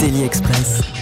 [0.00, 0.99] Daily Express.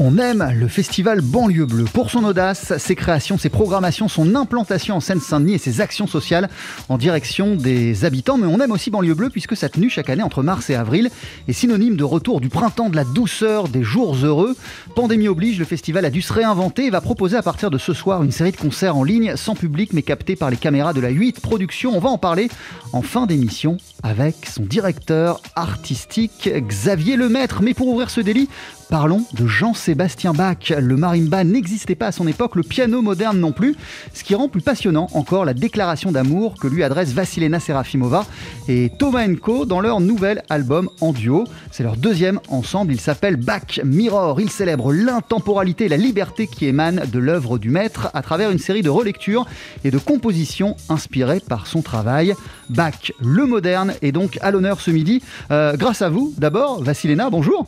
[0.00, 4.94] On aime le festival Banlieue Bleue pour son audace, ses créations, ses programmations, son implantation
[4.94, 6.48] en Seine-Saint-Denis et ses actions sociales
[6.88, 8.38] en direction des habitants.
[8.38, 11.10] Mais on aime aussi Banlieue Bleue puisque sa tenue chaque année entre mars et avril
[11.48, 14.54] est synonyme de retour du printemps, de la douceur, des jours heureux.
[14.94, 17.92] Pandémie oblige, le festival a dû se réinventer et va proposer à partir de ce
[17.92, 21.00] soir une série de concerts en ligne sans public mais captés par les caméras de
[21.00, 21.96] la 8 Production.
[21.96, 22.50] On va en parler
[22.92, 27.62] en fin d'émission avec son directeur artistique Xavier Lemaître.
[27.62, 28.48] Mais pour ouvrir ce délit,
[28.90, 30.70] Parlons de Jean-Sébastien Bach.
[30.70, 33.76] Le marimba n'existait pas à son époque, le piano moderne non plus,
[34.14, 38.24] ce qui rend plus passionnant encore la déclaration d'amour que lui adresse Vassilena Serafimova
[38.66, 41.44] et Thomas Co dans leur nouvel album en duo.
[41.70, 44.40] C'est leur deuxième ensemble, il s'appelle Bach Mirror.
[44.40, 48.58] Il célèbre l'intemporalité et la liberté qui émane de l'œuvre du maître à travers une
[48.58, 49.46] série de relectures
[49.84, 52.32] et de compositions inspirées par son travail.
[52.70, 55.22] Bach, le moderne, est donc à l'honneur ce midi.
[55.50, 57.66] Euh, grâce à vous, d'abord, Vassilena, bonjour.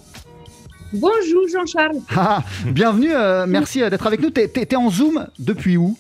[0.93, 2.01] Bonjour Jean-Charles.
[2.17, 4.31] Ah, bienvenue, euh, merci euh, d'être avec nous.
[4.31, 5.97] T'es en Zoom depuis où?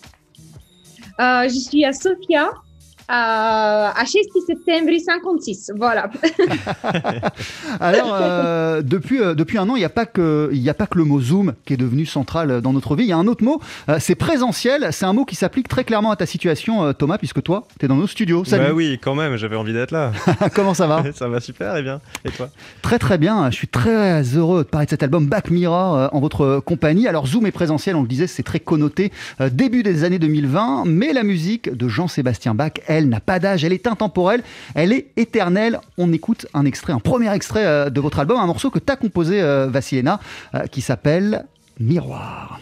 [1.21, 2.51] Euh, je suis à Sofia,
[3.13, 5.73] à, à 6 septembre 56.
[5.77, 6.09] Voilà.
[7.81, 10.75] Alors, euh, depuis, euh, depuis un an, il n'y a, pas que- il y a
[10.75, 13.05] pas que le mot Zoom qui est devenu central dans notre vie.
[13.05, 14.89] Il y a un autre mot, euh, c'est présentiel.
[14.93, 17.85] C'est un mot qui s'applique très clairement à ta situation, euh, Thomas, puisque toi, tu
[17.85, 18.45] es dans nos studios.
[18.45, 20.13] Salut, Bah oui, quand même, j'avais envie d'être là.
[20.55, 22.01] comment ça va ça va super, et bien.
[22.25, 22.49] Et toi?
[22.83, 26.09] Très très bien, je suis très heureux de parler de cet album Back Mirror euh,
[26.13, 27.09] en votre compagnie.
[27.09, 30.85] Alors Zoom est présentiel, on le disait, c'est très connoté euh, début des années 2020,
[30.87, 34.43] mais la musique de Jean-Sébastien Bach, elle n'a pas d'âge, elle est intemporelle,
[34.75, 35.81] elle est éternelle.
[35.99, 38.93] On écoute un extrait, un premier extrait euh, de votre album, un morceau que tu
[38.93, 40.21] as composé, euh, Vassilena,
[40.55, 41.47] euh, qui s'appelle
[41.79, 42.61] Miroir.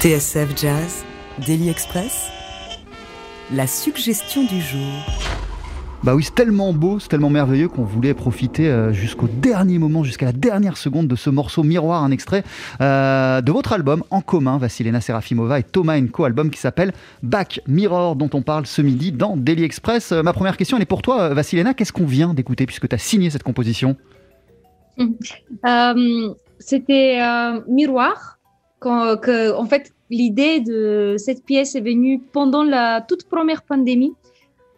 [0.00, 1.04] TSF Jazz,
[1.44, 2.30] Daily Express,
[3.52, 4.92] la suggestion du jour.
[6.04, 10.04] Bah oui, c'est tellement beau, c'est tellement merveilleux qu'on voulait profiter euh, jusqu'au dernier moment,
[10.04, 12.44] jusqu'à la dernière seconde de ce morceau Miroir, un extrait
[12.80, 16.92] euh, de votre album en commun, Vassilena Serafimova et Thomas Co, album qui s'appelle
[17.24, 20.12] Back Mirror, dont on parle ce midi dans Daily Express.
[20.12, 21.74] Euh, ma première question, elle est pour toi, Vassilena.
[21.74, 23.96] Qu'est-ce qu'on vient d'écouter puisque tu as signé cette composition?
[25.66, 28.37] Euh, C'était euh, Miroir.
[28.78, 34.14] Quand, que, en fait, l'idée de cette pièce est venue pendant la toute première pandémie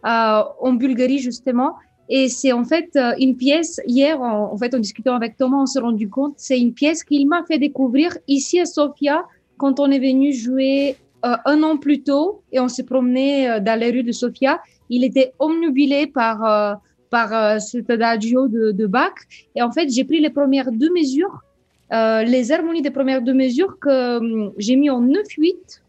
[0.05, 1.75] euh, en Bulgarie, justement.
[2.09, 5.65] Et c'est en fait euh, une pièce, hier, en, fait, en discutant avec Thomas, on
[5.65, 9.23] s'est rendu compte, c'est une pièce qu'il m'a fait découvrir ici à Sofia
[9.57, 13.59] quand on est venu jouer euh, un an plus tôt et on s'est promené euh,
[13.59, 14.59] dans les rues de Sofia.
[14.89, 16.73] Il était omnubilé par, euh,
[17.11, 19.13] par cet adagio de, de Bach.
[19.55, 21.41] Et en fait, j'ai pris les premières deux mesures,
[21.91, 25.81] les harmonies des premières deux mesures que hum, j'ai mis en 9-8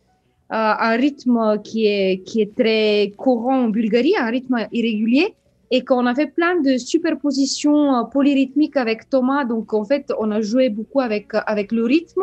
[0.55, 5.35] un rythme qui est, qui est très courant en Bulgarie, un rythme irrégulier,
[5.71, 9.45] et qu'on a fait plein de superpositions polyrythmiques avec Thomas.
[9.47, 12.23] Donc, en fait, on a joué beaucoup avec, avec le rythme.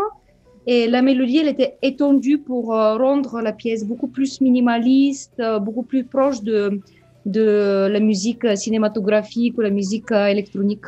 [0.68, 6.04] Et la mélodie, elle était étendue pour rendre la pièce beaucoup plus minimaliste, beaucoup plus
[6.04, 6.80] proche de,
[7.26, 10.86] de la musique cinématographique ou la musique électronique.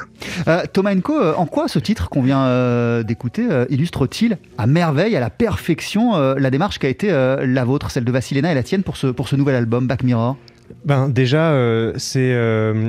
[0.48, 5.16] Euh, Thomas Enko, en quoi ce titre qu'on vient euh, d'écouter euh, illustre-t-il à merveille,
[5.16, 8.52] à la perfection, euh, la démarche qui a été euh, la vôtre, celle de Vassilena
[8.52, 10.38] et la tienne pour ce, pour ce nouvel album, Back Mirror?
[10.86, 11.54] Ben déjà,
[11.98, 12.34] c'est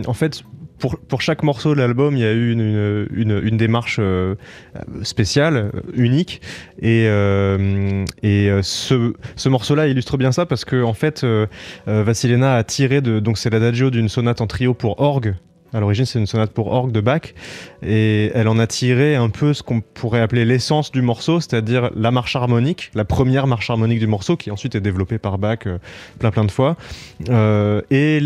[0.07, 0.45] en fait
[1.09, 4.35] pour, chaque morceau de l'album, il y a eu une, démarche euh,
[5.03, 6.41] spéciale, unique.
[6.81, 11.47] Et, euh, et ce, ce morceau-là illustre bien ça parce que, en fait, euh,
[11.87, 13.21] Vassilena a tiré de.
[13.21, 15.35] Donc, c'est l'adagio d'une sonate en trio pour orgue.
[15.75, 17.33] À l'origine, c'est une sonate pour orgue de Bach,
[17.83, 21.91] et elle en a tiré un peu ce qu'on pourrait appeler l'essence du morceau, c'est-à-dire
[21.97, 25.61] la marche harmonique, la première marche harmonique du morceau, qui ensuite est développée par Bach
[25.67, 25.79] euh,
[26.19, 26.77] plein plein de fois,
[27.31, 28.21] euh, et,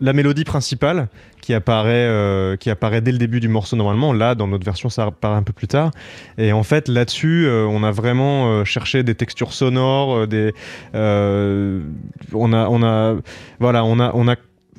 [0.00, 1.06] la, mélodie principale
[1.40, 4.12] qui apparaît, euh, qui apparaît dès le début du morceau normalement.
[4.12, 5.92] Là, dans notre version, ça apparaît un peu plus tard.
[6.36, 10.52] Et en fait, là-dessus, on a vraiment cherché des textures sonores, des,
[10.94, 13.14] on a, on a,
[13.60, 14.34] voilà, on a, on a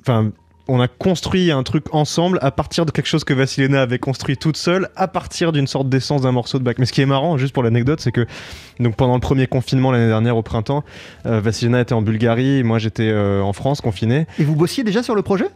[0.07, 0.31] Enfin,
[0.69, 4.37] on a construit un truc ensemble à partir de quelque chose que Vassilena avait construit
[4.37, 6.75] toute seule, à partir d'une sorte d'essence d'un morceau de Bach.
[6.77, 8.25] Mais ce qui est marrant, juste pour l'anecdote, c'est que
[8.79, 10.85] donc pendant le premier confinement l'année dernière au printemps,
[11.25, 14.27] euh, Vassilena était en Bulgarie, moi j'étais euh, en France confiné.
[14.39, 15.47] Et vous bossiez déjà sur le projet?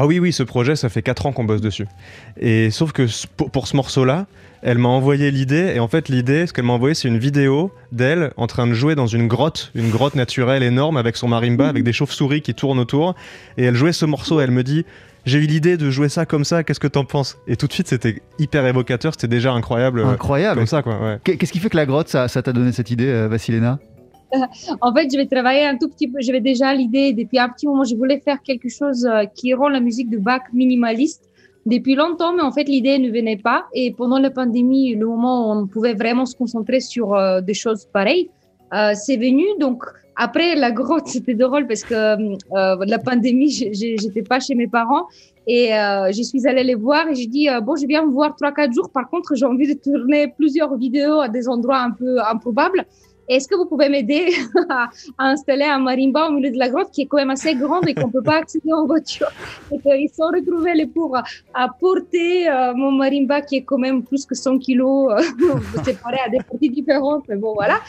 [0.00, 1.88] Ah oui, oui, ce projet, ça fait 4 ans qu'on bosse dessus.
[2.40, 4.26] Et sauf que pour, ce morceau-là,
[4.62, 7.72] elle m'a envoyé l'idée, et en fait, l'idée, ce qu'elle m'a envoyé, c'est une vidéo
[7.90, 11.66] d'elle en train de jouer dans une grotte, une grotte naturelle énorme avec son marimba,
[11.66, 11.70] mmh.
[11.70, 13.16] avec des chauves-souris qui tournent autour.
[13.56, 14.84] Et elle jouait ce morceau, et elle me dit
[15.26, 17.36] j'ai eu l'idée de jouer ça comme ça, qu'est-ce que t'en penses?
[17.48, 20.04] Et tout de suite, c'était hyper évocateur, c'était déjà incroyable.
[20.04, 20.58] Incroyable.
[20.58, 20.96] Comme ça, quoi.
[21.02, 21.18] Ouais.
[21.24, 23.80] Qu'est-ce qui fait que la grotte, ça t'a donné cette idée, euh, Vassilena
[24.80, 26.18] en fait, je vais travailler un tout petit peu.
[26.20, 27.84] J'avais déjà l'idée depuis un petit moment.
[27.84, 31.24] Je voulais faire quelque chose euh, qui rend la musique de Bach minimaliste
[31.66, 33.66] depuis longtemps, mais en fait, l'idée ne venait pas.
[33.74, 37.54] Et pendant la pandémie, le moment où on pouvait vraiment se concentrer sur euh, des
[37.54, 38.30] choses pareilles,
[38.74, 39.44] euh, c'est venu.
[39.58, 39.84] Donc,
[40.16, 42.16] après la grotte, c'était drôle parce que
[42.52, 45.06] la pandémie, j'étais pas chez mes parents
[45.46, 48.52] et je suis allée les voir et j'ai dit bon, je viens me voir trois
[48.52, 48.90] quatre jours.
[48.90, 52.84] Par contre, j'ai envie de tourner plusieurs vidéos à des endroits un peu improbables.
[53.28, 54.30] Est-ce que vous pouvez m'aider
[54.70, 57.54] à, à, installer un marimba au milieu de la grotte qui est quand même assez
[57.54, 59.28] grande et qu'on ne peut pas accéder en voiture?
[59.70, 61.22] Et qu'ils sont retrouvés les pauvres
[61.54, 65.22] à porter euh, mon marimba qui est quand même plus que 100 kilos, euh,
[65.84, 67.80] séparé à des parties différentes, mais bon voilà.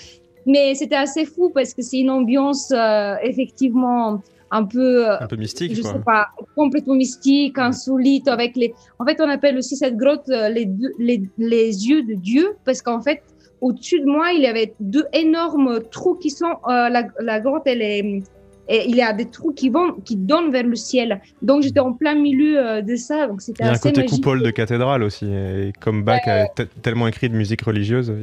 [0.46, 5.36] Mais c'était assez fou parce que c'est une ambiance euh, effectivement un peu, un peu
[5.36, 5.94] mystique, je quoi.
[5.94, 8.74] sais pas, complètement mystique, insolite, avec les.
[8.98, 10.68] En fait, on appelle aussi cette grotte les,
[10.98, 13.22] les, les yeux de Dieu parce qu'en fait,
[13.62, 16.46] au-dessus de moi, il y avait deux énormes trous qui sont.
[16.68, 18.22] Euh, la, la, grotte, elle est.
[18.72, 21.22] Et il y a des trous qui vont, qui donnent vers le ciel.
[21.42, 23.26] Donc j'étais en plein milieu euh, de ça.
[23.26, 24.18] Donc c'était Il y a un côté magique.
[24.18, 25.26] coupole de cathédrale aussi.
[25.26, 26.48] Et comme Bach ouais.
[26.56, 28.12] a tellement écrit de musique religieuse.
[28.12, 28.22] Ouais.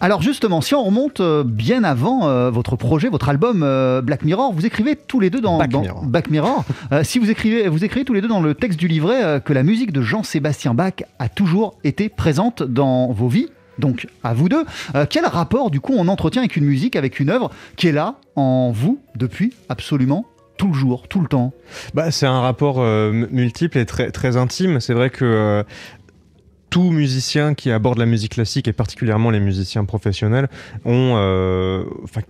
[0.00, 4.24] Alors justement, si on remonte euh, bien avant euh, votre projet, votre album euh, Black
[4.24, 6.06] Mirror, vous écrivez tous les deux dans Back dans, Mirror.
[6.06, 6.64] Back Mirror
[7.02, 9.62] si vous écrivez, vous écrivez tous les deux dans le texte du livret que la
[9.62, 13.48] musique de Jean-Sébastien Bach a toujours été présente dans vos vies
[13.78, 14.64] donc à vous deux.
[14.94, 17.92] Euh, quel rapport du coup on entretient avec une musique, avec une œuvre qui est
[17.92, 20.26] là en vous depuis absolument
[20.56, 21.52] tout le jour, tout le temps?
[21.94, 24.80] Bah, C'est un rapport euh, multiple et très, très intime.
[24.80, 25.64] C'est vrai que euh,
[26.70, 30.48] tout musicien qui aborde la musique classique et particulièrement les musiciens professionnels
[30.84, 31.84] ont, euh,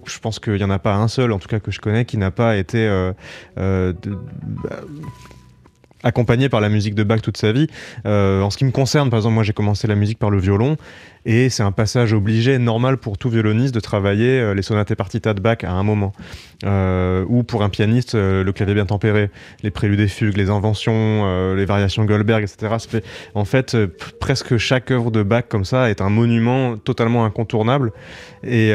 [0.06, 2.04] je pense qu'il n'y en a pas un seul, en tout cas que je connais,
[2.04, 2.88] qui n'a pas été
[3.56, 3.92] bah,
[6.02, 7.66] accompagné par la musique de Bach toute sa vie.
[8.04, 10.76] en ce qui me concerne, par exemple, moi j'ai commencé la musique par le violon
[11.24, 15.34] et c'est un passage obligé, normal pour tout violoniste de travailler les sonates et partitas
[15.34, 16.12] de Bach à un moment.
[16.64, 19.30] ou pour un pianiste, le clavier bien tempéré,
[19.62, 22.74] les préludes et fugues, les inventions, les variations Goldberg, etc.
[23.34, 23.76] en fait,
[24.20, 27.92] presque chaque œuvre de Bach comme ça est un monument totalement incontournable.
[28.42, 28.72] Et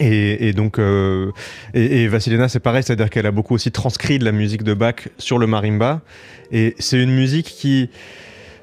[0.00, 1.30] et, donc, euh,
[1.74, 5.08] et, Vasilena, c'est pareil, c'est-à-dire qu'elle a beaucoup aussi transcrit de la musique de Bach
[5.18, 6.00] sur le marimba.
[6.50, 7.90] Et c'est une musique qui,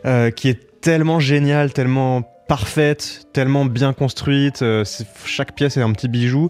[0.05, 4.63] euh, qui est tellement géniale, tellement parfaite, tellement bien construite.
[4.63, 4.83] Euh,
[5.25, 6.49] chaque pièce est un petit bijou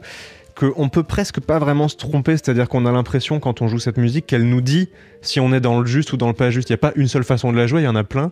[0.55, 3.97] qu'on peut presque pas vraiment se tromper, c'est-à-dire qu'on a l'impression quand on joue cette
[3.97, 4.89] musique qu'elle nous dit
[5.21, 6.69] si on est dans le juste ou dans le pas juste.
[6.69, 8.29] Il n'y a pas une seule façon de la jouer, il y en a plein.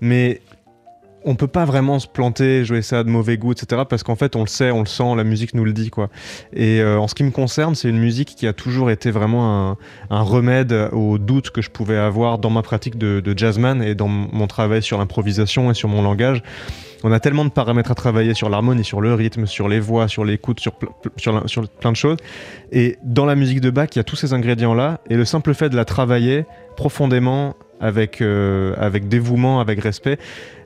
[0.00, 0.40] Mais
[1.24, 3.82] on peut pas vraiment se planter, jouer ça de mauvais goût, etc.
[3.88, 6.08] Parce qu'en fait, on le sait, on le sent, la musique nous le dit, quoi.
[6.52, 9.76] Et euh, en ce qui me concerne, c'est une musique qui a toujours été vraiment
[10.10, 14.08] un, remède aux doutes que je pouvais avoir dans ma pratique de, jazzman et dans
[14.08, 16.42] mon travail sur l'improvisation et sur mon langage.
[17.02, 20.06] On a tellement de paramètres à travailler sur l'harmonie, sur le rythme, sur les voix,
[20.08, 22.18] sur l'écoute, sur, plein de choses.
[22.72, 25.00] Et dans la musique de Bach, il y a tous ces ingrédients-là.
[25.08, 26.44] Et le simple fait de la travailler
[26.76, 30.18] profondément, avec, euh, avec dévouement, avec respect,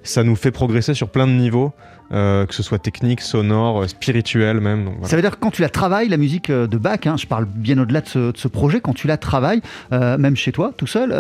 [0.05, 1.73] ça nous fait progresser sur plein de niveaux.
[2.13, 4.91] Euh, que ce soit technique, sonore, euh, spirituel même.
[5.05, 7.47] Ça veut dire que quand tu la travailles, la musique de Bach, hein, je parle
[7.47, 11.11] bien au-delà de ce, projet, quand tu la travailles, même chez toi, tout seul,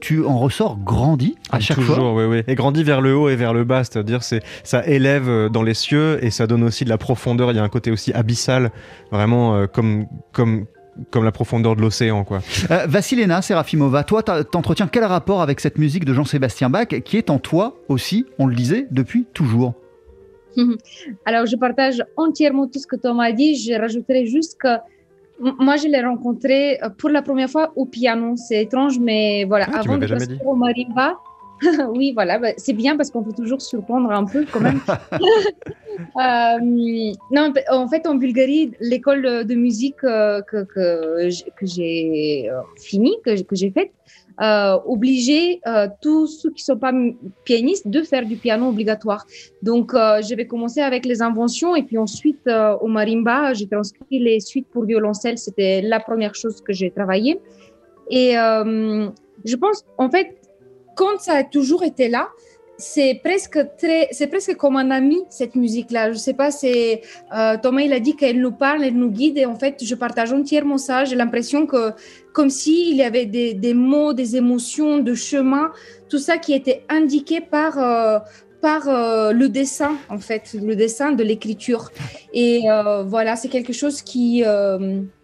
[0.00, 2.14] tu en ressors grandi à chaque Toujours, fois.
[2.14, 2.42] oui, oui.
[2.46, 5.74] Et grandi vers le haut et vers le bas, c'est-à-dire c'est ça élève dans les
[5.74, 7.50] cieux et ça donne aussi de la profondeur.
[7.50, 8.70] Il y a un côté aussi abyssal,
[9.10, 10.66] vraiment comme comme
[11.10, 12.24] comme la profondeur de l'océan.
[12.24, 12.40] quoi.
[12.70, 17.30] Euh, Vassilena Serafimova, toi, t'entretiens quel rapport avec cette musique de Jean-Sébastien Bach, qui est
[17.30, 19.74] en toi aussi, on le disait, depuis toujours?
[21.24, 23.56] Alors, je partage entièrement tout ce que Thomas a dit.
[23.56, 24.68] Je rajouterai juste que
[25.38, 28.34] moi, je l'ai rencontré euh, pour la première fois au piano.
[28.36, 31.18] C'est étrange, mais voilà, ah, avant de passer au marimba,
[31.94, 34.80] oui, voilà, bah, c'est bien parce qu'on peut toujours surprendre un peu quand même.
[35.98, 36.58] Euh,
[37.30, 41.30] non, en fait, en Bulgarie, l'école de musique euh, que, que,
[41.62, 43.92] j'ai euh, fini, que, j'ai faite,
[44.42, 45.60] euh, obligeait
[46.02, 46.92] tous ceux qui ne sont pas
[47.44, 49.24] pianistes de faire du piano obligatoire.
[49.62, 52.46] Donc, je vais commencer avec les inventions et puis ensuite
[52.82, 55.38] au marimba, j'ai transcrit les suites pour violoncelle.
[55.38, 57.40] C'était la première chose que j'ai travaillé.
[58.10, 60.36] Et je pense, en fait,
[60.96, 62.30] quand ça a toujours été là,
[62.78, 66.12] c'est presque très, c'est presque comme un ami cette musique-là.
[66.12, 67.02] Je sais pas, c'est
[67.34, 69.94] euh, Thomas il a dit qu'elle nous parle, elle nous guide et en fait je
[69.94, 71.04] partage entièrement ça.
[71.04, 71.92] J'ai l'impression que
[72.32, 75.70] comme si il y avait des, mots, des émotions, de chemin,
[76.08, 78.18] tout ça qui était indiqué par euh,
[78.60, 81.90] par euh, le dessin, en fait, le dessin de l'écriture.
[82.32, 82.62] Et
[83.06, 84.42] voilà, c'est quelque chose qui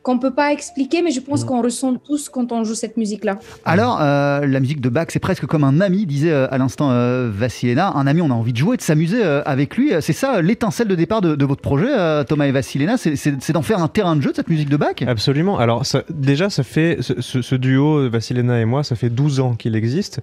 [0.03, 1.47] qu'on peut pas expliquer, mais je pense mm.
[1.47, 3.39] qu'on ressent tous quand on joue cette musique-là.
[3.65, 6.91] Alors, la musique de Bach, c'est presque comme un ami, disait à l'instant
[7.31, 7.93] Vassilena.
[7.95, 9.93] Un ami, on a envie de jouer, de s'amuser avec lui.
[10.01, 13.89] C'est ça l'étincelle de départ de, votre projet, Thomas et Vassilena, c'est d'en faire un
[13.89, 14.97] terrain de jeu de cette musique de Bach?
[15.07, 15.59] Absolument.
[15.59, 19.55] Alors, ça, déjà, ça fait ce, ce duo, Vassilena et moi, ça fait 12 ans
[19.55, 20.21] qu'il existe.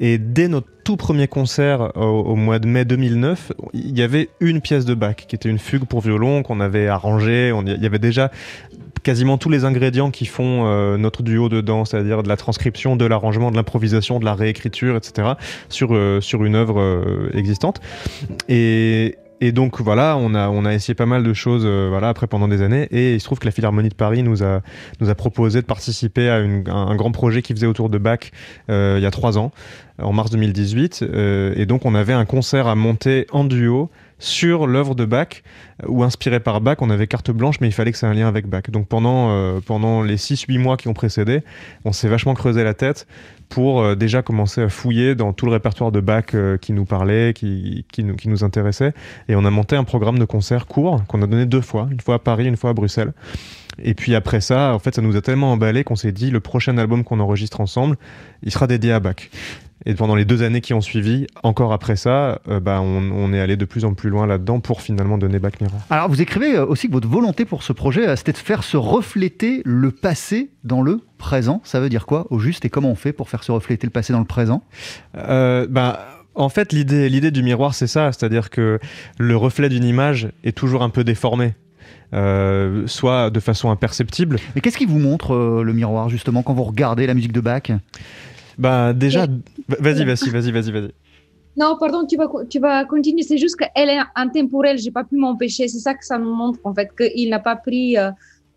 [0.00, 4.60] Et dès notre tout premier concert au, mois de mai 2009, il y avait une
[4.60, 7.52] pièce de Bach qui était une fugue pour violon qu'on avait arrangée.
[7.66, 8.30] il y avait déjà
[9.22, 13.04] quasiment tous les ingrédients qui font euh, notre duo dedans, c'est-à-dire de la transcription, de
[13.04, 15.34] l'arrangement, de l'improvisation, de la réécriture, etc.
[15.68, 17.80] sur euh, sur une œuvre euh, existante.
[18.48, 22.26] Et, et donc voilà, on a, on a essayé pas mal de choses voilà, après
[22.26, 22.88] pendant des années.
[22.90, 24.60] Et il se trouve que la Philharmonie de Paris nous a,
[25.00, 28.30] nous a proposé de participer à, un, grand projet qui faisait autour de Bach
[28.68, 29.52] il y a trois ans,
[29.98, 31.02] en mars 2018.
[31.02, 33.90] Euh, et donc on avait un concert à monter en duo
[34.22, 35.42] sur l'œuvre de Bach
[35.86, 36.76] ou inspiré par Bach.
[36.80, 38.70] On avait carte blanche, mais il fallait que ça ait un lien avec Bach.
[38.70, 41.42] Donc pendant, pendant les 6-8 mois qui ont précédé,
[41.84, 43.06] on s'est vachement creusé la tête
[43.52, 46.86] pour euh, déjà commencer à fouiller dans tout le répertoire de Bach euh, qui nous
[46.86, 48.94] parlait, qui, qui, nous, qui nous intéressait.
[49.28, 52.00] Et on a monté un programme de concert court qu'on a donné deux fois, une
[52.00, 53.12] fois à Paris, une fois à Bruxelles.
[53.82, 56.40] Et puis après ça, en fait, ça nous a tellement emballé qu'on s'est dit le
[56.40, 57.96] prochain album qu'on enregistre ensemble,
[58.42, 59.16] il sera dédié à Bach.
[59.86, 63.40] Et pendant les deux années qui ont suivi, encore après ça, euh, bah, on, est
[63.40, 65.80] allé de plus en plus loin là-dedans pour finalement donner Back Mirror.
[65.90, 68.62] Alors vous écrivez euh, aussi que votre volonté pour ce projet, euh, c'était de faire
[68.62, 71.60] se refléter le passé dans le présent.
[71.64, 73.90] Ça veut dire quoi au juste et comment on fait pour faire se refléter le
[73.90, 74.62] passé dans le présent?
[75.14, 76.00] Bah,
[76.34, 78.78] en fait, l'idée, l'idée du miroir, c'est ça, c'est-à-dire que
[79.18, 81.54] le reflet d'une image est toujours un peu déformé.
[82.86, 84.38] soit de façon imperceptible.
[84.54, 87.62] Mais qu'est-ce qui vous montre le miroir justement quand vous regardez la musique de Bach?
[88.58, 89.26] Bah déjà,
[89.68, 90.90] vas-y, vas-y, vas-y, vas-y, vas-y.
[91.56, 93.22] Non, pardon, tu vas, tu vas continuer.
[93.22, 94.78] C'est juste qu'elle est intemporelle.
[94.78, 95.68] J'ai pas pu m'empêcher.
[95.68, 98.10] C'est ça que ça nous montre en fait qu'il n'a pas pris euh,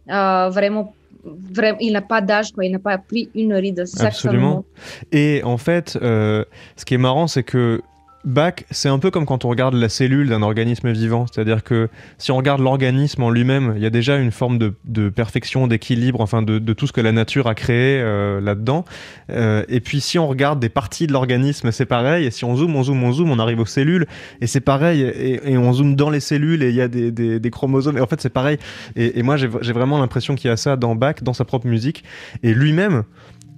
[0.10, 0.94] euh, vraiment
[1.26, 2.66] vraiment, il n'a pas d'âge, quoi.
[2.66, 3.86] Il n'a pas pris une ride.
[3.86, 4.56] Ça que ça Absolument.
[4.56, 4.68] montre.
[5.12, 7.82] Et en fait, euh, ce qui est marrant, c'est que
[8.26, 11.28] Bach, c'est un peu comme quand on regarde la cellule d'un organisme vivant.
[11.32, 15.10] C'est-à-dire que si on regarde l'organisme en lui-même, il y a déjà une forme de,
[15.10, 18.84] perfection, d'équilibre, enfin de, tout ce que la nature a créé euh, là-dedans.
[19.30, 22.26] Euh, et puis si on regarde des parties de l'organisme, c'est pareil.
[22.26, 24.08] Et si on zoome, on zoome, on zoome, on arrive aux cellules.
[24.42, 25.02] Et c'est pareil.
[25.02, 27.98] Et, on zoome dans les cellules et il y a des, chromosomes.
[27.98, 28.58] Et en fait, c'est pareil.
[28.96, 32.04] Et, moi, j'ai vraiment l'impression qu'il y a ça dans Bach, dans sa propre musique.
[32.42, 33.04] Et lui-même,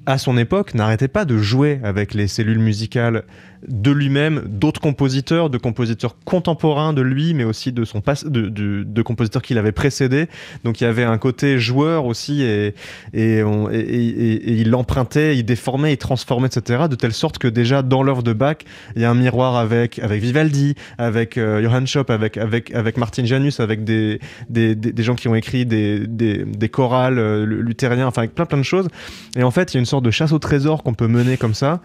[0.08, 3.24] à son époque, n'arrêtait pas de jouer avec les cellules musicales
[3.68, 9.42] de lui-même, d'autres compositeurs, de compositeurs contemporains de lui, mais aussi de son de, compositeurs
[9.42, 10.28] qui l'avaient précédé.
[10.64, 12.74] Donc il y avait un côté joueur aussi, et,
[13.14, 16.86] et, il empruntait, il déformait, il transformait, etc.
[16.90, 18.58] De telle sorte que déjà dans l'œuvre de Bach,
[18.96, 22.98] il y a un miroir avec, avec Vivaldi, avec euh, Johann Schopp, avec, avec, avec
[22.98, 24.20] Martin Janus, avec des,
[24.50, 28.36] des, des, des gens qui ont écrit des, des, des chorales euh, luthériens, enfin avec
[28.36, 28.88] plein plein de choses.
[29.36, 31.38] Et en fait, il y a une sorte de chasse au trésor qu'on peut mener
[31.38, 31.82] comme ça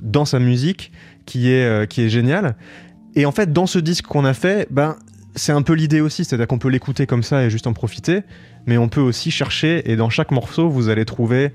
[0.00, 0.92] dans sa musique
[1.26, 2.56] qui est, euh, qui est géniale.
[3.14, 4.96] Et en fait, dans ce disque qu'on a fait, ben,
[5.36, 8.22] c'est un peu l'idée aussi, c'est-à-dire qu'on peut l'écouter comme ça et juste en profiter,
[8.66, 11.52] mais on peut aussi chercher, et dans chaque morceau, vous allez trouver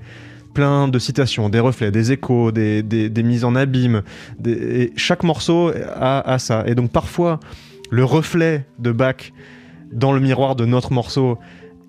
[0.54, 4.02] plein de citations, des reflets, des échos, des, des, des mises en abîme.
[4.38, 6.64] des- et chaque morceau a, a ça.
[6.66, 7.38] Et donc parfois,
[7.90, 9.32] le reflet de Bach
[9.92, 11.38] dans le miroir de notre morceau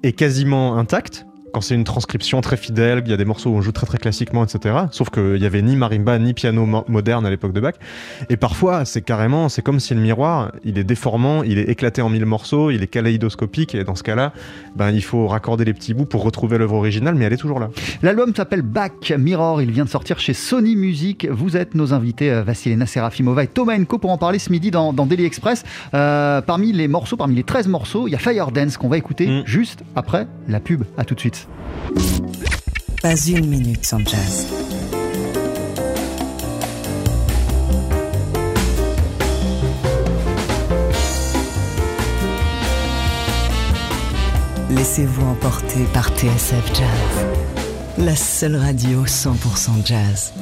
[0.04, 1.26] est quasiment intact.
[1.53, 3.86] Quand c'est une transcription très fidèle, il y a des morceaux où on joue très
[3.86, 4.75] très classiquement, etc.
[4.91, 7.74] Sauf qu'il y avait ni marimba ni piano mo- moderne à l'époque de Bach.
[8.29, 12.02] Et parfois, c'est carrément, c'est comme si le miroir, il est déformant, il est éclaté
[12.02, 14.32] en mille morceaux, il est kaléidoscopique, et dans ce cas-là,
[14.76, 17.60] ben, il faut raccorder les petits bouts pour retrouver l'œuvre originale, mais elle est toujours
[17.60, 17.69] là.
[18.02, 21.28] L'album s'appelle Back Mirror, il vient de sortir chez Sony Music.
[21.30, 24.71] Vous êtes nos invités, euh, Vassilena Serafimova et Thomas Enko, pour en parler ce midi
[24.71, 25.63] dans, dans Daily Express.
[25.93, 28.97] Euh, parmi les morceaux, parmi les 13 morceaux, il y a Fire Dance qu'on va
[28.97, 29.43] écouter Mm.
[29.45, 30.84] juste après la pub.
[30.97, 31.40] À tout de suite.
[33.01, 34.47] Pas une minute sans jazz.
[44.69, 47.25] Laissez-vous emporter par TSF Jazz,
[47.97, 50.34] la seule radio 100% jazz.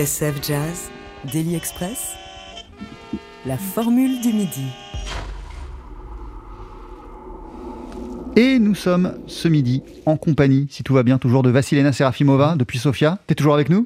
[0.00, 0.90] TSF Jazz,
[1.30, 2.14] Daily Express,
[3.44, 4.64] la formule du midi.
[8.34, 12.54] Et nous sommes ce midi en compagnie, si tout va bien, toujours de Vassilena Serafimova
[12.56, 13.18] depuis Sofia.
[13.26, 13.84] T'es toujours avec nous?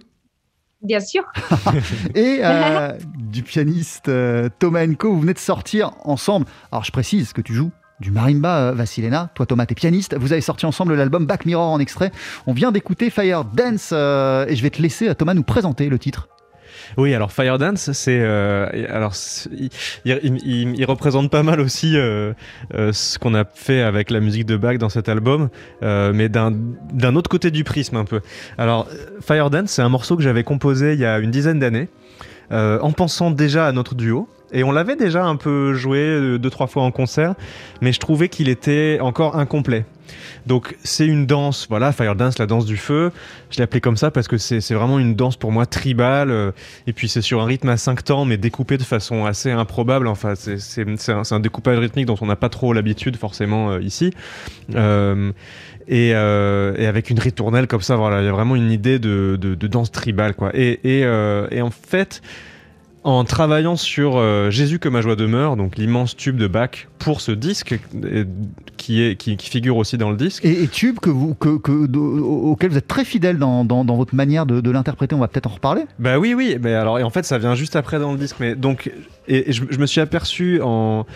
[0.82, 1.24] Bien sûr.
[2.14, 6.46] Et euh, du pianiste euh, Thomas Enko, vous venez de sortir ensemble.
[6.70, 9.30] Alors je précise que tu joues du marimba, euh, Vassilena.
[9.34, 10.16] Toi, Thomas, t'es pianiste.
[10.18, 12.10] Vous avez sorti ensemble l'album Back Mirror en extrait.
[12.46, 15.88] On vient d'écouter Fire Dance euh, et je vais te laisser, euh, Thomas, nous présenter
[15.88, 16.28] le titre.
[16.96, 19.14] Oui, alors Fire Dance, c'est alors
[20.04, 24.90] il, représente pas mal aussi ce qu'on a fait avec la musique de Bach dans
[24.90, 25.48] cet album,
[25.82, 28.20] mais d'un autre côté du prisme un peu.
[28.58, 28.86] Alors
[29.20, 31.88] Fire Dance, c'est un morceau que j'avais composé il y a une dizaine d'années,
[32.50, 34.28] en pensant déjà à notre duo.
[34.54, 37.34] Et on l'avait déjà un peu joué euh, deux trois fois en concert,
[37.82, 39.84] mais je trouvais qu'il était encore incomplet.
[40.46, 43.10] Donc c'est une danse, voilà, Fire Dance, la danse du feu.
[43.50, 46.30] Je l'ai appelé comme ça parce que c'est vraiment une danse pour moi tribale.
[46.30, 46.52] euh,
[46.86, 50.06] et puis c'est sur un rythme à 5 temps, mais découpé de façon assez improbable.
[50.06, 54.12] Enfin, c'est un, découpage rythmique dont on n'a pas trop l'habitude forcément euh, ici.
[55.88, 59.36] Et, avec une ritournelle comme ça, voilà, il y a vraiment une idée de,
[59.66, 60.50] danse tribale, quoi.
[60.54, 62.22] Et en fait,
[63.04, 67.20] en travaillant sur euh, Jésus que ma joie demeure, donc l'immense tube de Bach pour
[67.20, 68.24] ce disque et-
[68.78, 70.42] qui, est, qui, qui figure aussi dans le disque.
[70.44, 73.64] Et, et tube que vous, que, que- de- au- auquel vous êtes très fidèle dans,
[73.64, 75.14] dans- dans votre manière de, de l'interpréter.
[75.14, 75.82] On va peut-être en reparler.
[75.98, 78.36] Bah oui, oui, mais alors, et en fait, ça vient juste après dans le disque.
[78.40, 78.90] Mais donc,
[79.28, 81.06] et, je, je me suis aperçu en,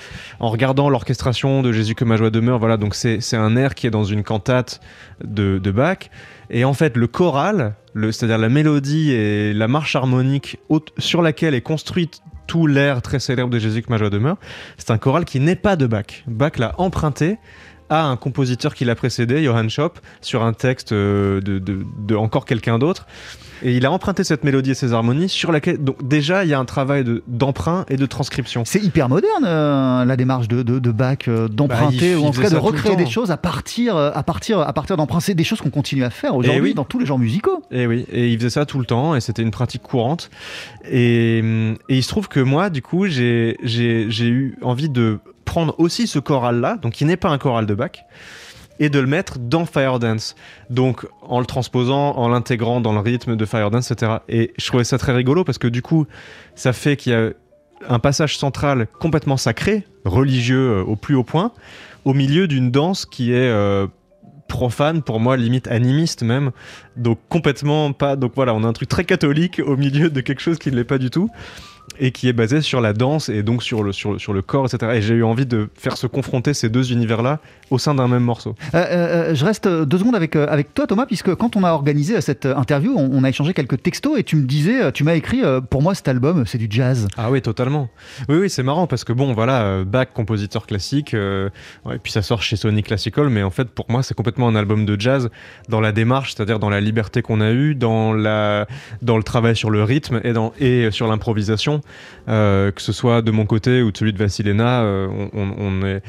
[0.41, 3.75] en regardant l'orchestration de Jésus que ma joie demeure, voilà, donc c'est c'est un air
[3.75, 4.81] qui est dans une cantate
[5.25, 6.11] de, de Bach.
[6.51, 10.59] Et en fait, le choral, c'est-à-dire la mélodie et la marche harmonique
[10.99, 14.37] sur laquelle est construite tout l'air très célèbre de Jésus que ma joie demeure,
[14.79, 16.25] c'est un choral qui n'est pas de Bach.
[16.27, 17.37] Bach l'a emprunté
[17.91, 22.79] à un compositeur qui l'a précédé, Johann Schopp, sur un texte euh, de encore quelqu'un
[22.79, 23.07] d'autre.
[23.63, 26.55] Et il a emprunté cette mélodie et ces harmonies sur laquelle, donc déjà, il y
[26.55, 28.63] a un travail de- d'emprunt et de transcription.
[28.65, 32.31] C'est hyper moderne euh, la démarche de, de, de Bach euh, d'emprunter Bah, ou en
[32.31, 35.21] tout cas de recréer des choses à partir, euh, à partir, à partir d'emprunts.
[35.21, 36.75] C'est des choses qu'on continue à faire aujourd'hui oui.
[36.75, 37.63] dans tous les genres musicaux.
[37.71, 40.31] Et oui, et il faisait ça tout le temps, et c'était une pratique courante.
[40.91, 45.19] Et, et il se trouve que moi, du coup, j'ai j'ai- j'ai eu envie de
[45.45, 47.91] prendre aussi ce choral-là, donc qui n'est pas un choral de Bach,
[48.81, 50.37] et de le mettre dans Fire Dance.
[50.71, 54.19] Donc en le transposant, en l'intégrant dans le rythme de Fire Dance, etc.
[54.29, 56.07] Et je trouvais ça très rigolo parce que du coup,
[56.55, 57.31] ça fait qu'il y a
[57.89, 61.53] un passage central complètement sacré, religieux euh, au plus haut point,
[62.05, 63.87] au milieu d'une danse qui est euh,
[64.49, 66.51] profane pour moi, limite animiste même.
[66.97, 68.17] Donc complètement pas.
[68.17, 70.77] Donc voilà, on a un truc très catholique au milieu de quelque chose qui ne
[70.77, 71.31] l'est pas du tout
[72.01, 74.67] et qui est basé sur la danse et donc sur le, sur, sur le corps,
[74.67, 74.93] etc.
[74.97, 78.23] Et j'ai eu envie de faire se confronter ces deux univers-là au sein d'un même
[78.23, 78.55] morceau.
[78.75, 81.73] Euh, euh, je reste deux secondes avec, euh, avec toi, Thomas, puisque quand on a
[81.73, 84.91] organisé cette euh, interview, on, on a échangé quelques textos et tu me disais, euh,
[84.91, 87.09] tu m'as écrit, euh, pour moi, cet album, c'est du jazz.
[87.17, 87.89] Ah oui, totalement.
[88.29, 91.51] Oui, oui, c'est marrant parce que bon, voilà, euh, Bach, compositeur classique, euh,
[91.91, 94.57] et puis ça sort chez Sony Classical, mais en fait, pour moi, c'est complètement un
[94.57, 95.31] album de jazz
[95.69, 98.67] dans la démarche, c'est-à-dire dans la liberté qu'on a eue, dans, la,
[99.03, 101.88] dans le travail sur le rythme et, dans, et sur l'improvisation, euh,
[102.27, 106.03] que ce soit de mon côté ou de celui de Vassilena, euh, on, est,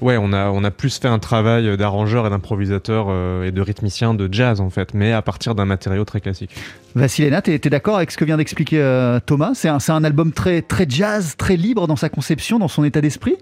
[0.00, 3.60] ouais, on a, on a plus fait un travail d'arrangeur et d'improvisateur euh, et de
[3.60, 6.50] rythmicien de jazz en fait, mais à partir d'un matériau très classique.
[6.94, 9.52] Vassilena, t'es es, d'accord avec ce que vient d'expliquer euh, Thomas?
[9.54, 12.84] C'est un, c'est un album très, très jazz, très libre dans sa conception, dans son
[12.84, 13.36] état d'esprit?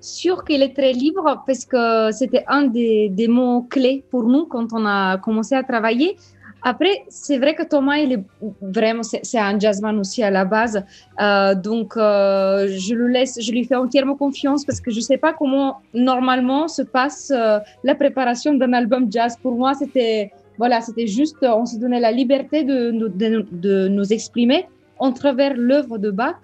[0.00, 4.46] Sûr qu'il est très libre parce que c'était un des, des mots clés pour nous
[4.46, 6.16] quand on a commencé à travailler.
[6.62, 8.24] Après, c'est vrai que Thomas, il est
[8.60, 10.84] vraiment, c'est un jazzman aussi à la base.
[11.20, 15.02] Euh, donc, euh, je le laisse, je lui fais entièrement confiance parce que je ne
[15.02, 19.36] sais pas comment normalement se passe euh, la préparation d'un album jazz.
[19.42, 24.66] Pour moi, c'était voilà, c'était juste, on se donnait la liberté de, de nous exprimer
[24.98, 26.36] en travers l'œuvre de Bach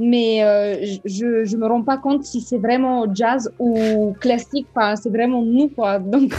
[0.00, 4.66] mais euh, je je me rends pas compte si c'est vraiment jazz ou classique.
[4.74, 5.98] Enfin, c'est vraiment nous quoi.
[5.98, 6.32] Donc.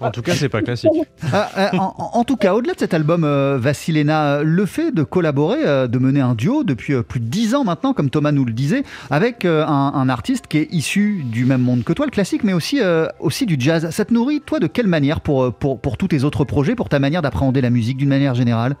[0.00, 0.90] En tout cas, c'est pas classique.
[1.34, 5.02] Euh, euh, en, tout cas, au-delà de cet album, euh, Vassilena, euh, le fait de
[5.02, 8.32] collaborer, euh, de mener un duo depuis euh, plus de dix ans maintenant, comme Thomas
[8.32, 11.92] nous le disait, avec euh, un, un artiste qui est issu du même monde que
[11.92, 13.90] toi, le classique, mais aussi, euh, aussi du jazz.
[13.90, 16.88] Ça te nourrit, toi, de quelle manière pour, pour, pour tous tes autres projets, pour
[16.88, 18.76] ta manière d'appréhender la musique d'une manière générale?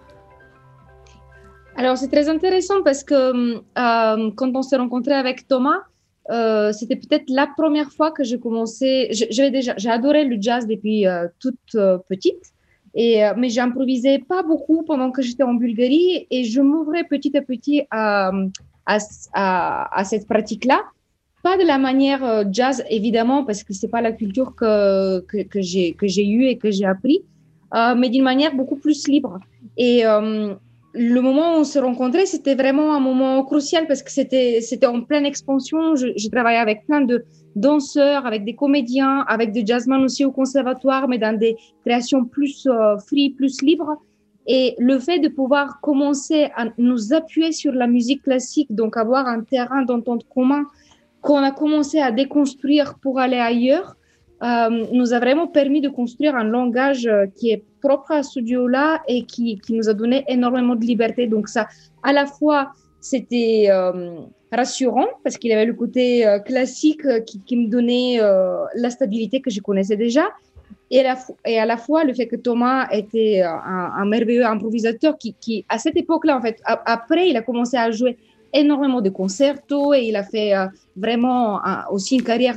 [1.78, 5.82] Alors c'est très intéressant parce que euh, quand on s'est rencontré avec Thomas,
[6.28, 9.08] euh, c'était peut-être la première fois que j'ai commencé.
[9.12, 11.76] J'avais j'ai adoré le jazz depuis euh, toute
[12.08, 12.46] petite.
[12.94, 17.42] Et, mais j'improvisais pas beaucoup pendant que j'étais en Bulgarie et je m'ouvrais petit à
[17.42, 18.32] petit à,
[18.84, 20.80] à, cette pratique-là.
[21.44, 25.92] Pas de la manière jazz, évidemment, parce que c'est pas la culture que, que, j'ai
[25.92, 27.20] que j'ai eue et que j'ai appris,
[27.96, 29.38] mais d'une manière beaucoup plus libre.
[29.76, 30.02] Et,
[30.94, 34.86] le moment où on s'est rencontrés, c'était vraiment un moment crucial parce que c'était c'était
[34.86, 35.96] en pleine expansion.
[35.96, 37.24] Je, je, travaillais avec plein de
[37.56, 42.66] danseurs, avec des comédiens, avec des jazzmen aussi au conservatoire, mais dans des créations plus
[42.66, 43.96] euh, free, plus libres.
[44.46, 49.26] Et le fait de pouvoir commencer à nous appuyer sur la musique classique, donc avoir
[49.26, 50.64] un terrain d'entente commun
[51.20, 53.96] qu'on a commencé à déconstruire pour aller ailleurs,
[54.42, 58.30] euh, nous a vraiment permis de construire un langage euh, qui est propre à ce
[58.30, 61.26] studio-là et qui, qui, nous a donné énormément de liberté.
[61.26, 61.68] Donc ça,
[62.02, 64.20] à la fois, c'était euh,
[64.52, 68.18] rassurant parce qu'il avait le côté euh, classique euh, qui, qui, me donnait
[68.74, 70.28] la stabilité que je connaissais déjà.
[70.90, 75.34] Et, la, et, à la fois, le fait que Thomas était un, merveilleux improvisateur qui,
[75.38, 78.16] qui à cette époque-là, en fait, après, il a commencé à jouer
[78.54, 80.54] énormément de concertos et il a fait
[80.96, 81.60] vraiment
[81.90, 82.56] aussi une carrière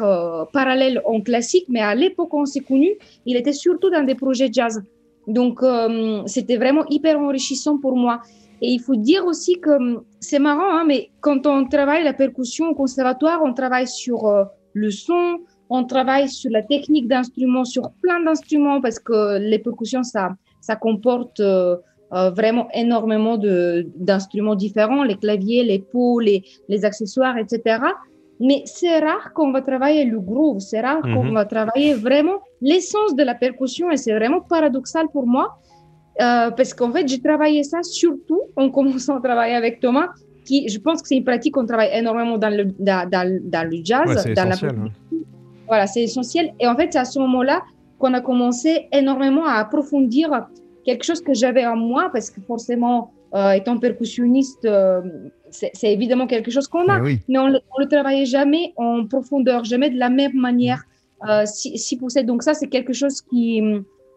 [0.53, 1.65] parallèle en classique.
[1.67, 4.81] Mais à l'époque où on s'est connus, il était surtout dans des projets jazz.
[5.27, 8.21] Donc, euh, c'était vraiment hyper enrichissant pour moi.
[8.61, 9.71] Et il faut dire aussi que
[10.19, 14.91] c'est marrant, hein, mais quand on travaille la percussion au conservatoire, on travaille sur le
[14.91, 20.35] son, on travaille sur la technique d'instruments, sur plein d'instruments, parce que les percussions, ça,
[20.59, 21.41] ça comporte
[22.13, 27.79] euh, vraiment énormément d'instruments différents, les claviers, les pots, les, les accessoires, etc.
[28.47, 31.33] Mais c'est rare qu'on va travailler le groove, c'est rare qu'on Mhm.
[31.39, 32.37] va travailler vraiment
[32.69, 35.45] l'essence de la percussion et c'est vraiment paradoxal pour moi
[36.19, 40.09] euh, parce qu'en fait, j'ai travaillé ça surtout en commençant à travailler avec Thomas,
[40.45, 43.25] qui, je pense que c'est une pratique qu'on travaille énormément dans le, dans, dans,
[43.55, 44.91] dans le jazz, Ouais, c'est dans la essentiel,
[45.67, 46.51] voilà, c'est essentiel.
[46.59, 47.61] Et en fait, c'est à ce moment-là
[47.99, 50.47] qu'on a commencé énormément à approfondir
[50.83, 55.01] quelque chose que j'avais en moi, parce que forcément, euh, étant percussionniste, euh,
[55.51, 57.19] c'est évidemment quelque chose qu'on a, Eh oui.
[57.27, 60.83] mais on ne le travaillait jamais en profondeur, jamais de la même manière,
[61.29, 62.23] euh, si, si poussé.
[62.23, 63.61] Donc ça, c'est quelque chose qui,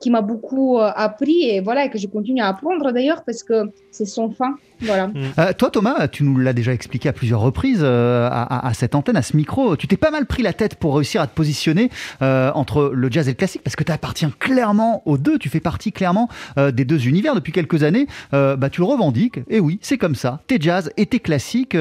[0.00, 3.42] qui m'a beaucoup euh, appris et voilà, et que je continue à apprendre d'ailleurs, parce
[3.42, 4.56] que c'est sans fin.
[4.80, 5.08] Voilà.
[5.38, 9.16] Euh, toi, Thomas, tu nous l'as déjà expliqué à plusieurs reprises euh, à, cette antenne,
[9.16, 9.76] à ce micro.
[9.76, 13.10] Tu t'es pas mal pris la tête pour réussir à te positionner euh, entre le
[13.10, 15.38] jazz et le classique parce que tu appartiens clairement aux deux.
[15.38, 16.28] Tu fais partie clairement
[16.58, 18.08] euh, des deux univers depuis quelques années.
[18.34, 19.40] Euh, bah, tu le revendiques.
[19.48, 20.40] Et oui, c'est comme ça.
[20.48, 21.76] T'es jazz et t'es classique.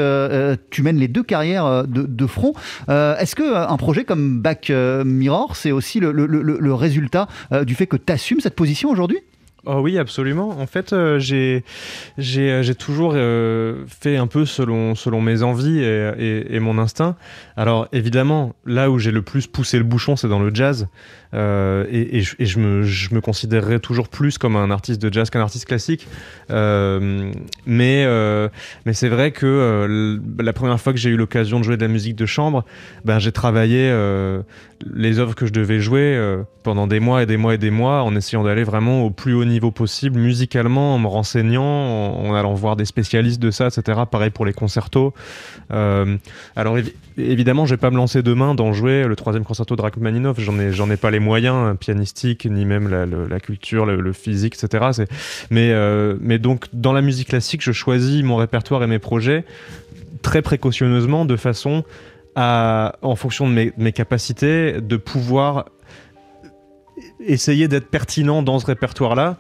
[0.70, 2.54] tu mènes les deux carrières de, de front.
[2.90, 4.72] Euh, Est-ce que un projet comme Back
[5.04, 8.56] Mirror, c'est aussi le, le- le- le résultat euh, du fait que tu assumes cette
[8.56, 9.20] position aujourd'hui?
[9.66, 10.50] Oh oui, absolument.
[10.60, 11.64] En fait, euh, j'ai
[12.18, 17.16] j'ai euh, toujours euh, fait un peu selon selon mes envies et, et mon instinct.
[17.56, 20.90] Alors évidemment, là où j'ai le plus poussé le bouchon, c'est dans le jazz.
[21.34, 23.10] Euh, et, je, me je
[23.80, 26.08] toujours plus comme un artiste de jazz qu'un artiste classique.
[26.52, 27.32] Euh,
[27.66, 28.50] mais euh,
[28.86, 31.88] mais c'est vrai que la première fois que j'ai eu l'occasion de jouer de la
[31.88, 32.66] musique de chambre,
[33.06, 33.92] ben j'ai travaillé
[34.94, 36.20] les œuvres que je devais jouer
[36.62, 39.34] pendant des mois et des mois et des mois en essayant d'aller vraiment au plus
[39.34, 44.02] haut niveau possible musicalement, en me renseignant, en, allant voir des spécialistes de ça, etc.
[44.10, 45.14] Pareil pour les concertos.
[45.70, 49.82] Alors évi- évidemment, je vais pas me lancer demain d'en jouer le troisième concerto de
[49.82, 50.40] Rachmaninoff.
[50.40, 55.06] J'en ai, ai pas les moyens hein, pianistiques ni même la, culture, le, physique, etc.
[55.50, 59.46] Mais, euh, mais donc dans la musique classique, je choisis mon répertoire et mes projets
[60.22, 61.84] très précautionneusement de façon
[62.36, 65.66] à, en fonction de mes, mes capacités, de pouvoir
[67.20, 69.38] essayer d'être pertinent dans ce répertoire-là.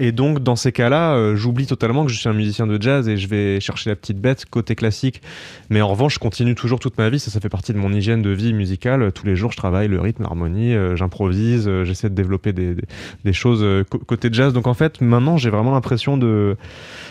[0.00, 3.06] Et donc, dans ces cas-là, euh, j'oublie totalement que je suis un musicien de jazz
[3.08, 5.20] et je vais chercher la petite bête côté classique.
[5.68, 7.20] Mais en revanche, je continue toujours toute ma vie.
[7.20, 9.12] Ça, ça fait partie de mon hygiène de vie musicale.
[9.12, 12.74] Tous les jours, je travaille le rythme, l'harmonie, euh, j'improvise, euh, j'essaie de développer des,
[12.74, 12.84] des,
[13.24, 13.64] des choses
[14.06, 14.52] côté jazz.
[14.54, 16.56] Donc, en fait, maintenant, j'ai vraiment l'impression de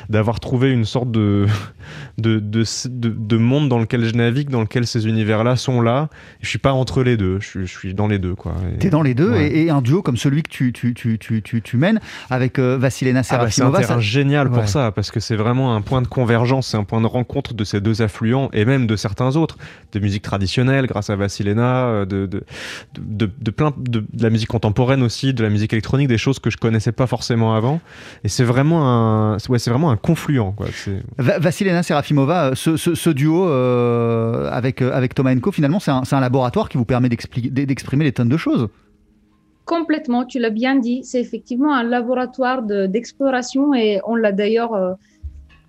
[0.10, 1.46] d'avoir trouvé une sorte de
[2.18, 6.10] de, de, de, de monde dans lequel je navigue, dans lequel ces univers-là sont là.
[6.42, 7.40] Je suis pas entre les deux.
[7.40, 8.56] Je suis, je suis dans les deux, quoi.
[8.80, 9.48] T'es dans les deux Ouais.
[9.48, 12.00] et, et un duo comme celui que tu, tu, tu, tu, tu mènes
[12.32, 14.68] avec Vassilena Ah bah, c'est un terrain génial pour Ouais.
[14.68, 17.64] ça, parce que c'est vraiment un point de convergence, c'est un point de rencontre de
[17.64, 19.58] ces deux affluents, et même de certains autres,
[19.92, 22.44] des musiques traditionnelles, grâce à Vassilena, euh, de, de,
[22.98, 26.18] de, de, de plein de, de la musique contemporaine aussi, de la musique électronique, des
[26.18, 27.80] choses que je connaissais pas forcément avant.
[28.24, 30.68] Et c'est vraiment un, ouais, c'est vraiment un confluent, quoi.
[31.18, 36.04] Vassilena Serafimova, euh, ce, ce, ce duo euh, avec, avec Thomas Enko, finalement, c'est un,
[36.06, 38.68] c'est un laboratoire qui vous permet d'exprimer des tonnes de choses.
[39.70, 41.02] Complètement, tu l'as bien dit.
[41.04, 44.94] C'est effectivement un laboratoire de- d'exploration et on l'a d'ailleurs euh,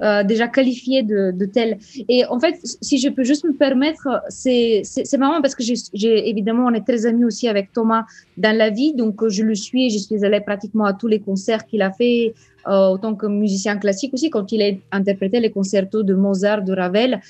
[0.01, 1.77] euh, déjà qualifié de, tel.
[2.09, 6.65] Et en fait, si je peux juste me permettre, c'est marrant parce que j'ai évidemment,
[6.71, 8.05] on est très amis aussi avec Thomas
[8.39, 11.21] dans la vie, donc euh, je le suis, je suis allée pratiquement à tous les
[11.21, 12.33] concerts qu'il a fait,
[12.69, 16.73] euh, autant que musicien classique aussi, quand il a interprété les concertos de Mozart, de
[16.73, 17.21] Ravel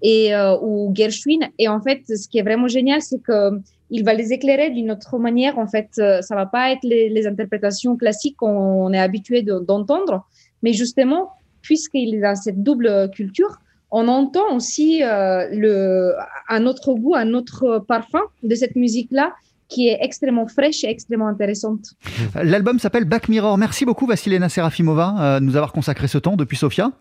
[0.00, 1.42] et ou Gershwin.
[1.58, 4.90] Et en fait, ce qui est vraiment génial, c'est que il va les éclairer d'une
[4.90, 5.58] autre manière.
[5.58, 10.26] En fait, euh, ça va pas être les, interprétations classiques qu'on est habitué de- d'entendre,
[10.62, 13.58] mais justement, puisqu'il est dans cette double culture,
[13.90, 16.12] on entend aussi euh,
[16.48, 19.32] un autre goût, un autre parfum de cette musique-là
[19.68, 21.94] qui est extrêmement fraîche et extrêmement intéressante.
[22.34, 23.56] L'album s'appelle Back Mirror.
[23.56, 26.92] Merci beaucoup Vassilena Serafimova euh, de nous avoir consacré ce temps depuis Sofia.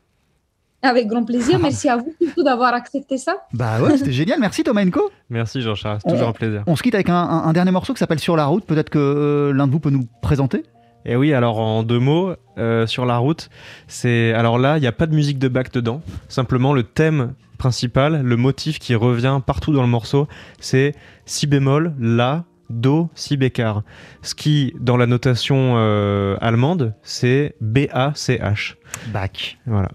[0.81, 1.59] Avec grand plaisir.
[1.59, 3.37] Merci à vous surtout d'avoir accepté ça.
[3.53, 4.39] Bah ouais, c'était génial.
[4.39, 5.11] Merci Thomas Enco.
[5.29, 6.63] Merci Jean-Charles, c'est toujours un plaisir.
[6.67, 8.65] On se quitte avec un, un dernier morceau qui s'appelle Sur la route.
[8.65, 10.63] Peut-être que euh, l'un de vous peut nous présenter
[11.05, 13.49] et oui, alors en deux mots, euh, sur la route,
[13.87, 16.01] c'est alors là, il n'y a pas de musique de bac dedans.
[16.27, 20.27] Simplement, le thème principal, le motif qui revient partout dans le morceau,
[20.59, 23.83] c'est si bémol, la, do, si bécard.
[24.21, 28.75] Ce qui, dans la notation euh, allemande, c'est B-A-C-H.
[29.11, 29.57] Bac.
[29.65, 29.89] Voilà.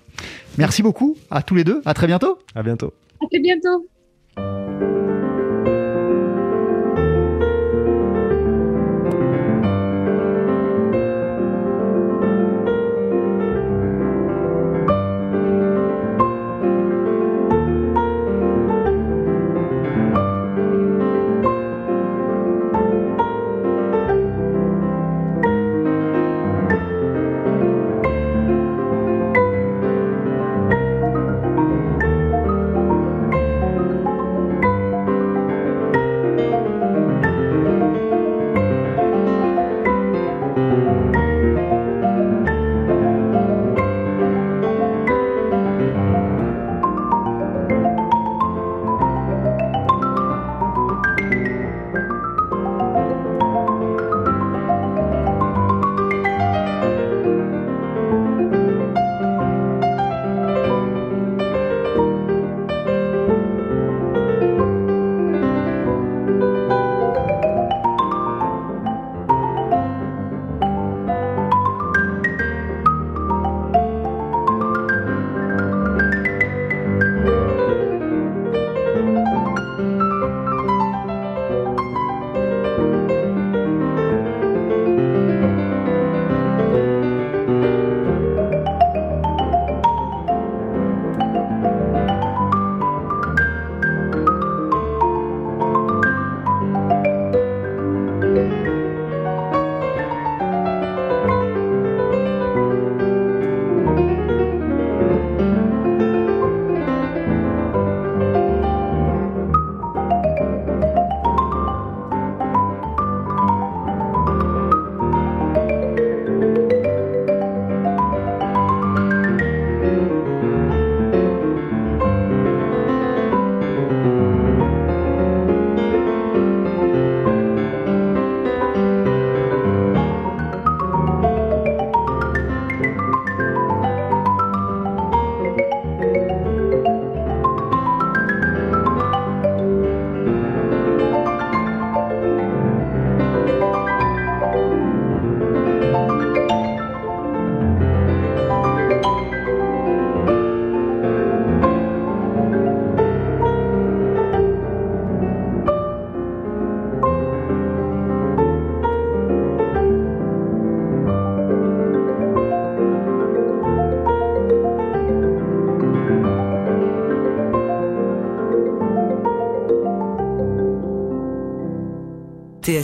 [0.58, 1.82] Merci beaucoup à tous les deux.
[1.84, 2.38] À très bientôt.
[2.54, 2.92] À bientôt.
[3.22, 3.88] À très bientôt.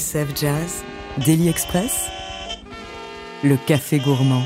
[0.01, 0.82] TSF Jazz,
[1.26, 2.09] Daily Express,
[3.44, 4.44] le café gourmand.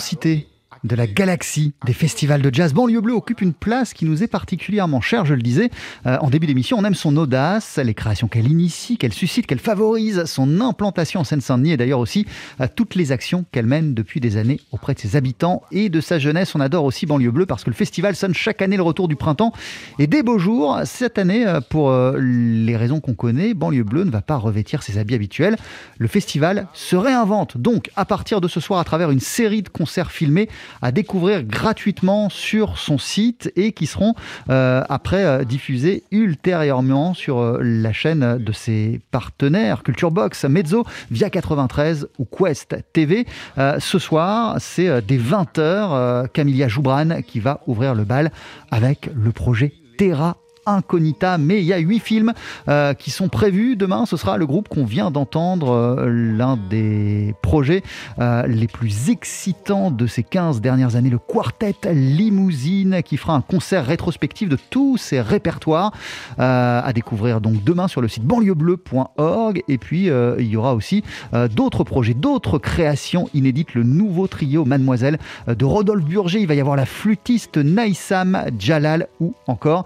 [0.00, 0.48] Dans l'immensité
[0.84, 2.72] de la galaxie des festivals de jazz.
[2.72, 5.70] Banlieue Bleue occupe une place qui nous est particulièrement chère, je le disais
[6.06, 6.78] euh, en début d'émission.
[6.78, 11.24] On aime son audace, les créations qu'elle initie, qu'elle suscite, qu'elle favorise, son implantation en
[11.24, 12.26] Seine-Saint-Denis et d'ailleurs aussi
[12.60, 16.00] euh, toutes les actions qu'elle mène depuis des années auprès de ses habitants et de
[16.00, 16.54] sa jeunesse.
[16.54, 19.16] On adore aussi Banlieue Bleue parce que le festival sonne chaque année le retour du
[19.16, 19.52] printemps
[19.98, 20.80] et des beaux jours.
[20.84, 24.98] Cette année, euh, pour les raisons qu'on connaît, Banlieue Bleue ne va pas revêtir ses
[24.98, 25.56] habits habituels.
[25.98, 29.68] Le festival se réinvente donc à partir de ce soir à travers une série de
[29.68, 30.48] concerts filmés
[30.82, 34.14] à découvrir gratuitement sur son site et qui seront
[34.48, 40.84] euh, après euh, diffusés ultérieurement sur euh, la chaîne de ses partenaires Culture Box, Mezzo,
[41.10, 43.26] Via 93 ou Quest TV.
[43.56, 48.30] ce soir, c'est dès 20h, Camilla Joubran qui va ouvrir le bal
[48.70, 50.36] avec le projet Terra
[50.66, 52.32] Incognita, mais il y a huit films
[52.68, 53.76] euh, qui sont prévus.
[53.76, 57.82] Demain, ce sera le groupe qu'on vient d'entendre, euh, l'un des projets
[58.18, 63.40] euh, les plus excitants de ces 15 dernières années, le Quartet Limousine, qui fera un
[63.40, 65.92] concert rétrospectif de tous ses répertoires
[66.38, 69.62] à découvrir donc demain sur le site banlieuebleu.org.
[69.68, 71.02] Et puis, il y aura aussi
[71.50, 73.74] d'autres projets, d'autres créations inédites.
[73.74, 76.40] Le nouveau trio Mademoiselle de Rodolphe Burger.
[76.40, 79.84] Il va y avoir la flûtiste Naïsam Jalal ou encore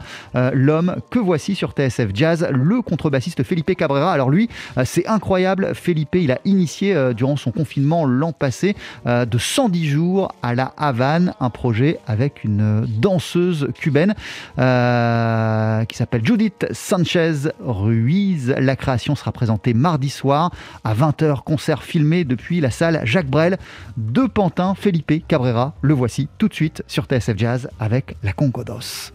[0.65, 4.13] l'homme que voici sur TSF Jazz, le contrebassiste Felipe Cabrera.
[4.13, 4.49] Alors lui,
[4.79, 5.75] euh, c'est incroyable.
[5.75, 8.75] Felipe, il a initié euh, durant son confinement l'an passé
[9.07, 14.15] euh, de 110 jours à la Havane, un projet avec une danseuse cubaine
[14.57, 18.55] qui s'appelle Judith Sanchez Ruiz.
[18.59, 20.51] La création sera présentée mardi soir
[20.83, 23.59] à 20h, concert filmé depuis la salle Jacques Brel
[23.97, 24.75] de Pantin.
[24.75, 29.14] Felipe Cabrera, le voici tout de suite sur TSF Jazz avec la Concodos.